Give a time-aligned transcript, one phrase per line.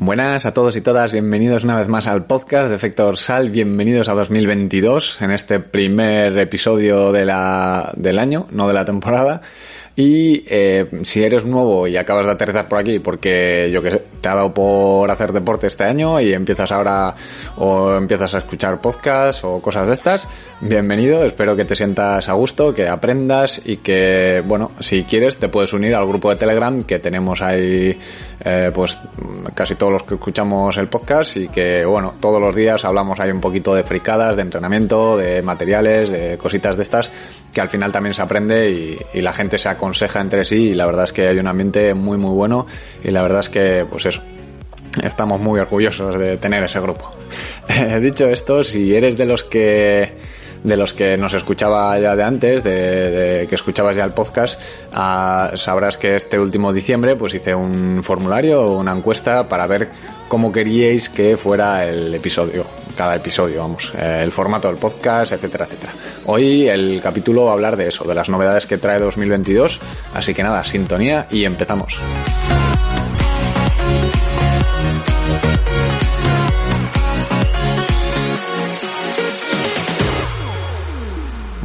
[0.00, 4.08] Buenas a todos y todas, bienvenidos una vez más al podcast de Efecto Dorsal, bienvenidos
[4.08, 9.42] a 2022 en este primer episodio de la, del año, no de la temporada.
[10.00, 14.04] Y eh, si eres nuevo y acabas de aterrizar por aquí porque yo que sé,
[14.20, 17.16] te ha dado por hacer deporte este año y empiezas ahora
[17.56, 20.28] o empiezas a escuchar podcasts o cosas de estas,
[20.60, 25.48] bienvenido, espero que te sientas a gusto, que aprendas y que, bueno, si quieres te
[25.48, 27.98] puedes unir al grupo de Telegram que tenemos ahí
[28.44, 28.96] eh, pues
[29.52, 33.32] casi todos los que escuchamos el podcast y que, bueno, todos los días hablamos ahí
[33.32, 37.10] un poquito de fricadas, de entrenamiento, de materiales, de cositas de estas
[37.52, 40.84] que al final también se aprende y, la gente se aconseja entre sí y la
[40.84, 42.66] verdad es que hay un ambiente muy muy bueno
[43.02, 44.20] y la verdad es que pues eso
[45.02, 47.10] estamos muy orgullosos de tener ese grupo.
[48.00, 50.12] Dicho esto si eres de los que
[50.62, 54.60] de los que nos escuchaba ya de antes, de, que escuchabas ya el podcast,
[54.92, 59.88] uh, sabrás que este último diciembre pues hice un formulario, una encuesta para ver
[60.26, 62.66] cómo queríais que fuera el episodio,
[62.98, 65.92] cada episodio, vamos, eh, el formato del podcast, etcétera, etcétera.
[66.26, 69.78] Hoy el capítulo va a hablar de eso, de las novedades que trae 2022,
[70.14, 71.96] así que nada, sintonía y empezamos.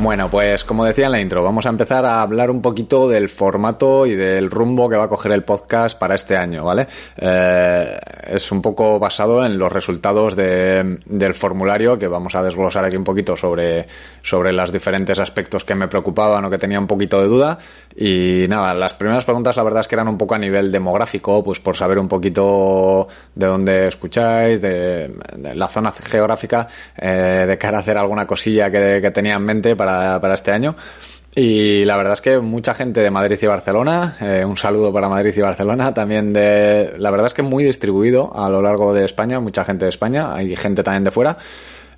[0.03, 3.29] Bueno, pues como decía en la intro, vamos a empezar a hablar un poquito del
[3.29, 6.87] formato y del rumbo que va a coger el podcast para este año, ¿vale?
[7.15, 12.83] Eh, es un poco basado en los resultados de, del formulario que vamos a desglosar
[12.83, 13.87] aquí un poquito sobre,
[14.21, 17.57] sobre los diferentes aspectos que me preocupaban o que tenía un poquito de duda.
[17.95, 21.41] Y nada, las primeras preguntas la verdad es que eran un poco a nivel demográfico,
[21.41, 25.15] pues por saber un poquito de dónde escucháis, de,
[25.53, 26.67] la zona geográfica,
[26.97, 30.52] eh, de cara a hacer alguna cosilla que, que tenía en mente para para, este
[30.52, 30.75] año.
[31.36, 35.09] Y la verdad es que mucha gente de Madrid y Barcelona, eh, un saludo para
[35.09, 39.05] Madrid y Barcelona, también de, la verdad es que muy distribuido a lo largo de
[39.05, 41.38] España, mucha gente de España, hay gente también de fuera,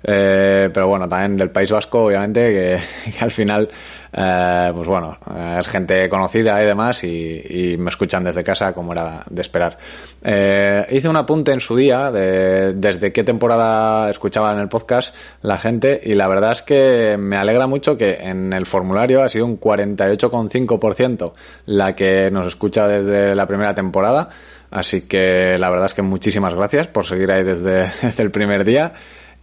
[0.08, 3.68] eh, pero bueno, también del País Vasco, obviamente, que, que al final,
[4.12, 5.18] eh, pues bueno,
[5.58, 9.76] es gente conocida y demás y, y, me escuchan desde casa como era de esperar.
[10.22, 15.58] Eh, hice un apunte en su día de desde qué temporada escuchaban el podcast la
[15.58, 19.44] gente y la verdad es que me alegra mucho que en el formulario ha sido
[19.44, 21.32] un 48,5%
[21.66, 24.28] la que nos escucha desde la primera temporada.
[24.70, 28.64] Así que la verdad es que muchísimas gracias por seguir ahí desde, desde el primer
[28.64, 28.92] día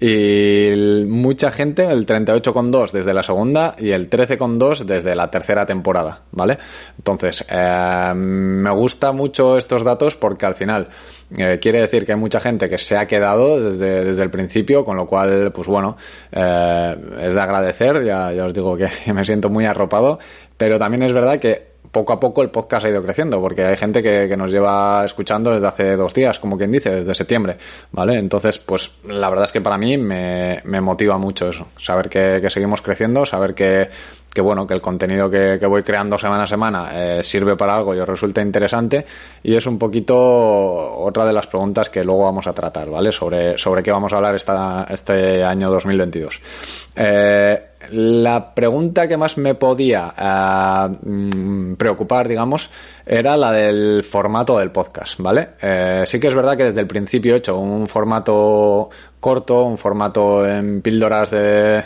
[0.05, 6.23] y mucha gente, el 38,2 desde la segunda y el 13,2 desde la tercera temporada,
[6.31, 6.57] ¿vale?
[6.97, 10.89] Entonces, eh, me gusta mucho estos datos porque al final
[11.37, 14.83] eh, quiere decir que hay mucha gente que se ha quedado desde, desde el principio,
[14.83, 15.95] con lo cual, pues bueno,
[16.33, 20.19] eh, es de agradecer, ya, ya os digo que me siento muy arropado,
[20.57, 23.77] pero también es verdad que poco a poco el podcast ha ido creciendo, porque hay
[23.77, 27.55] gente que, nos lleva escuchando desde hace dos días, como quien dice, desde septiembre,
[27.91, 28.15] ¿vale?
[28.15, 32.81] Entonces, pues la verdad es que para mí me, motiva mucho eso, saber que, seguimos
[32.81, 33.89] creciendo, saber que,
[34.33, 37.75] que bueno, que el contenido que, que, voy creando semana a semana eh, sirve para
[37.75, 39.05] algo y os resulta interesante
[39.43, 43.11] y es un poquito otra de las preguntas que luego vamos a tratar, ¿vale?
[43.11, 46.41] Sobre, sobre qué vamos a hablar esta, este año 2022.
[46.95, 47.61] Eh,
[47.91, 52.69] la pregunta que más me podía uh, preocupar, digamos,
[53.05, 55.49] era la del formato del podcast, ¿vale?
[55.61, 58.89] Eh, sí que es verdad que desde el principio he hecho un formato
[59.19, 61.83] corto, un formato en píldoras de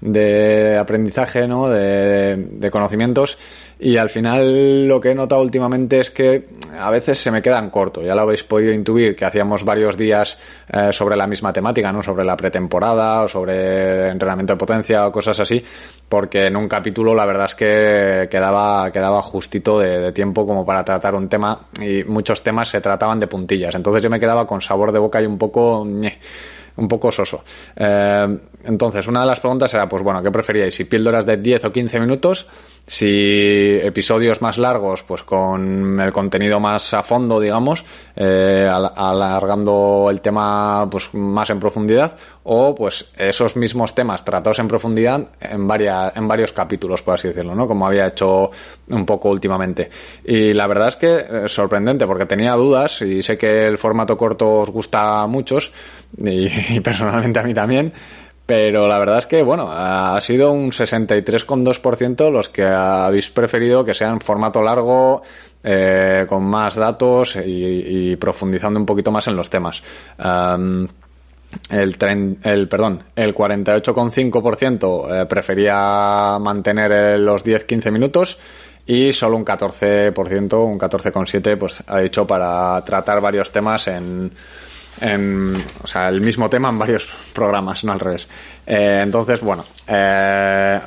[0.00, 1.68] de aprendizaje, ¿no?
[1.68, 3.38] De, de, conocimientos.
[3.78, 7.70] Y al final lo que he notado últimamente es que a veces se me quedan
[7.70, 8.04] cortos.
[8.04, 10.38] Ya lo habéis podido intuir que hacíamos varios días
[10.70, 12.02] eh, sobre la misma temática, ¿no?
[12.02, 15.62] Sobre la pretemporada o sobre entrenamiento de potencia o cosas así.
[16.08, 20.64] Porque en un capítulo la verdad es que quedaba, quedaba justito de, de tiempo como
[20.64, 23.74] para tratar un tema y muchos temas se trataban de puntillas.
[23.74, 25.84] Entonces yo me quedaba con sabor de boca y un poco...
[25.86, 26.18] Ñe,
[26.80, 27.44] un poco soso.
[27.76, 30.74] Eh, entonces, una de las preguntas era, pues bueno, ¿qué preferíais?
[30.74, 32.46] Si píldoras de 10 o 15 minutos,
[32.86, 37.84] si episodios más largos, pues con el contenido más a fondo, digamos,
[38.16, 44.66] eh, alargando el tema pues más en profundidad, o pues esos mismos temas tratados en
[44.68, 47.68] profundidad en varias, en varios capítulos, por así decirlo, ¿no?
[47.68, 48.50] Como había hecho
[48.88, 49.88] un poco últimamente.
[50.24, 54.16] Y la verdad es que es sorprendente, porque tenía dudas, y sé que el formato
[54.16, 55.72] corto os gusta a muchos,
[56.18, 57.92] y, y personalmente a mí también,
[58.50, 63.94] pero la verdad es que, bueno, ha sido un 63,2% los que habéis preferido que
[63.94, 65.22] sean formato largo,
[65.62, 69.84] eh, con más datos y, profundizando un poquito más en los temas.
[70.18, 78.36] El, tren, el, perdón, el 48,5% eh, prefería mantener los 10-15 minutos
[78.84, 84.32] y solo un 14%, un 14,7% pues ha dicho para tratar varios temas en,
[85.00, 88.28] en, o sea, el mismo tema en varios programas, no al revés.
[88.66, 90.80] Eh, entonces, bueno, eh,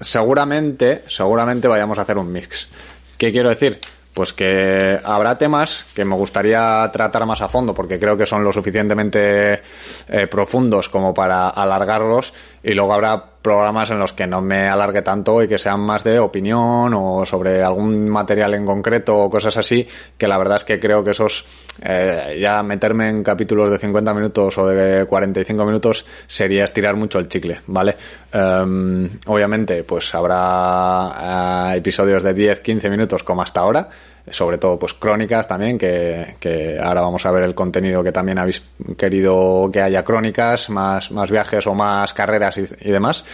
[0.00, 2.68] seguramente, seguramente vayamos a hacer un mix.
[3.16, 3.78] ¿Qué quiero decir?
[4.12, 8.44] Pues que habrá temas que me gustaría tratar más a fondo porque creo que son
[8.44, 9.62] lo suficientemente
[10.08, 15.02] eh, profundos como para alargarlos y luego habrá programas en los que no me alargue
[15.02, 19.58] tanto y que sean más de opinión o sobre algún material en concreto o cosas
[19.58, 19.86] así
[20.16, 21.44] que la verdad es que creo que esos
[21.82, 27.18] eh, ya meterme en capítulos de 50 minutos o de 45 minutos sería estirar mucho
[27.18, 27.96] el chicle, ¿vale?
[28.32, 33.88] Em, obviamente, pues habrá eh, episodios de 10, 15 minutos como hasta ahora,
[34.28, 38.38] sobre todo pues crónicas también, que, que, ahora vamos a ver el contenido que también
[38.38, 38.62] habéis
[38.96, 43.24] querido que haya crónicas, más, más viajes o más carreras y, demás.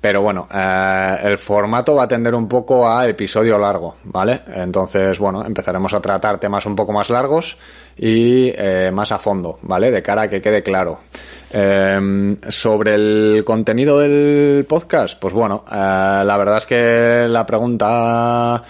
[0.00, 4.40] Pero bueno, eh, el formato va a tender un poco a episodio largo, ¿vale?
[4.54, 7.58] Entonces, bueno, empezaremos a tratar temas un poco más largos
[7.98, 9.90] y eh, más a fondo, ¿vale?
[9.90, 11.00] De cara a que quede claro.
[11.52, 18.62] Eh, sobre el contenido del podcast, pues bueno, eh, la verdad es que la pregunta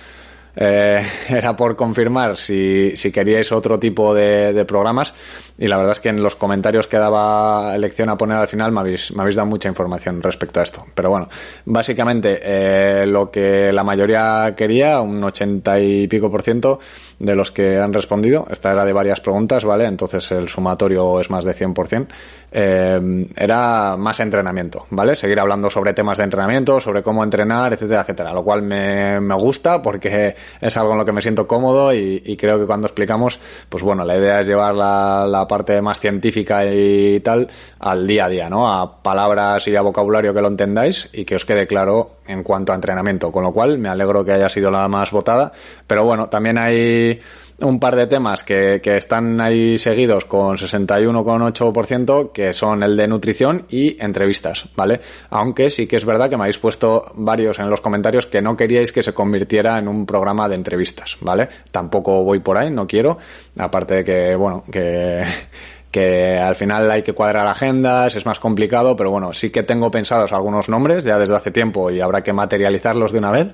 [0.60, 5.14] eh, era por confirmar si, si queríais otro tipo de, de, programas
[5.58, 8.70] y la verdad es que en los comentarios que daba elección a poner al final
[8.70, 10.86] me habéis, me habéis dado mucha información respecto a esto.
[10.94, 11.28] Pero bueno,
[11.64, 16.78] básicamente eh, lo que la mayoría quería, un 80 y pico por ciento
[17.18, 19.84] de los que han respondido, esta era de varias preguntas, ¿vale?
[19.84, 22.06] Entonces el sumatorio es más de 100%,
[22.52, 25.14] eh, era más entrenamiento, ¿vale?
[25.14, 29.34] Seguir hablando sobre temas de entrenamiento, sobre cómo entrenar, etcétera, etcétera, lo cual me, me
[29.34, 33.38] gusta porque es algo en lo que me siento cómodo y, creo que cuando explicamos,
[33.68, 37.48] pues bueno, la idea es llevar la, la parte más científica y tal
[37.78, 38.72] al día a día, ¿no?
[38.72, 42.72] A palabras y a vocabulario que lo entendáis y que os quede claro en cuanto
[42.72, 43.30] a entrenamiento.
[43.32, 45.52] Con lo cual, me alegro que haya sido la más votada.
[45.86, 47.20] Pero bueno, también hay
[47.60, 53.08] un par de temas que, que están ahí seguidos con 61,8% que son el de
[53.08, 55.00] nutrición y entrevistas, ¿vale?
[55.30, 58.56] Aunque sí que es verdad que me habéis puesto varios en los comentarios que no
[58.56, 61.48] queríais que se convirtiera en un programa de entrevistas, ¿vale?
[61.70, 63.18] Tampoco voy por ahí, no quiero,
[63.58, 65.24] aparte de que, bueno, que
[65.90, 69.90] que al final hay que cuadrar agendas, es más complicado, pero bueno, sí que tengo
[69.90, 73.48] pensados algunos nombres ya desde hace tiempo y habrá que materializarlos de una vez.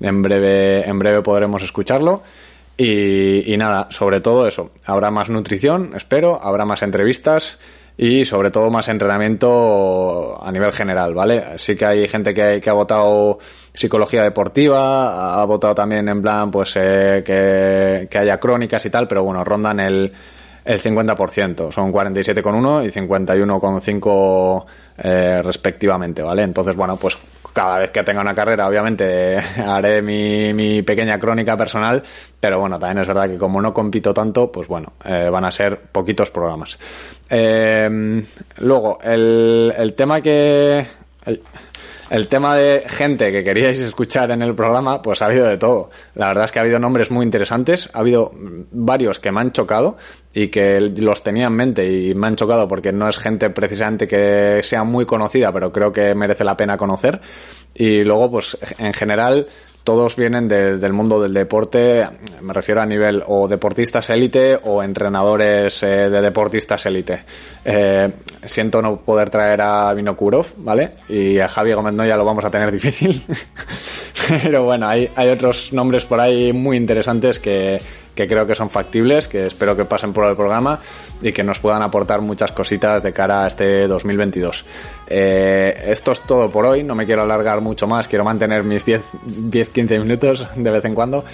[0.00, 2.22] En breve, en breve podremos escucharlo.
[2.76, 4.70] Y, y nada, sobre todo eso.
[4.84, 7.58] Habrá más nutrición, espero, habrá más entrevistas
[7.96, 11.44] y sobre todo más entrenamiento a nivel general, ¿vale?
[11.56, 13.38] Sí que hay gente que, que ha votado
[13.72, 19.06] psicología deportiva, ha votado también en plan, pues, eh, que, que haya crónicas y tal,
[19.06, 20.12] pero bueno, rondan el,
[20.64, 24.64] el 50%, son 47,1 y 51,5
[24.98, 26.42] eh, respectivamente, ¿vale?
[26.42, 27.18] Entonces, bueno, pues
[27.52, 32.02] cada vez que tenga una carrera, obviamente haré mi, mi, pequeña crónica personal,
[32.40, 35.50] pero bueno, también es verdad que como no compito tanto, pues bueno, eh, van a
[35.50, 36.78] ser poquitos programas.
[37.28, 38.24] Eh,
[38.58, 40.86] luego, el, el tema que...
[42.10, 45.90] el tema de gente que queríais escuchar en el programa, pues ha habido de todo.
[46.14, 48.32] La verdad es que ha habido nombres muy interesantes, ha habido
[48.72, 49.96] varios que me han chocado
[50.32, 54.06] y que los tenía en mente y me han chocado porque no es gente precisamente
[54.06, 57.20] que sea muy conocida, pero creo que merece la pena conocer.
[57.74, 59.46] Y luego, pues en general,
[59.84, 62.04] todos vienen de, del mundo del deporte,
[62.40, 67.22] me refiero a nivel o deportistas élite o entrenadores eh, de deportistas élite.
[67.64, 68.10] Eh,
[68.44, 70.90] siento no poder traer a Vinokurov, ¿vale?
[71.08, 73.22] Y a Javi Gómez ya lo vamos a tener difícil.
[74.42, 77.78] Pero bueno, hay, hay otros nombres por ahí muy interesantes que,
[78.14, 80.80] que creo que son factibles, que espero que pasen por el programa
[81.20, 84.64] y que nos puedan aportar muchas cositas de cara a este 2022.
[85.06, 88.86] Eh, esto es todo por hoy, no me quiero alargar mucho más, quiero mantener mis
[88.86, 91.24] 10-15 minutos de vez en cuando.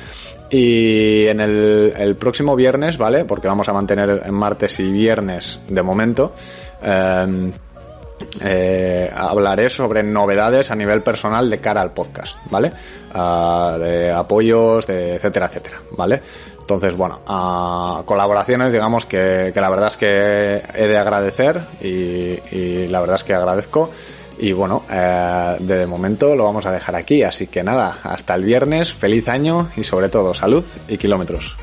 [0.50, 3.24] Y en el, el, próximo viernes, ¿vale?
[3.24, 6.32] Porque vamos a mantener en martes y viernes de momento.
[6.82, 7.52] Eh,
[8.40, 12.72] eh, hablaré sobre novedades a nivel personal de cara al podcast, ¿vale?
[13.14, 16.22] Uh, de apoyos, de etcétera, etcétera, ¿vale?
[16.58, 22.38] Entonces, bueno, uh, colaboraciones, digamos que, que, la verdad es que he de agradecer y,
[22.54, 23.90] y la verdad es que agradezco.
[24.40, 27.22] Y bueno, eh, de momento lo vamos a dejar aquí.
[27.22, 31.56] Así que nada, hasta el viernes, feliz año y sobre todo salud y kilómetros.